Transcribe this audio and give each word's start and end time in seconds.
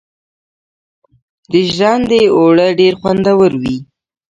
د 1.51 1.53
ژرندې 1.73 2.21
اوړه 2.35 2.67
ډیر 2.79 2.93
خوندور 3.01 3.51
وي. 3.61 3.77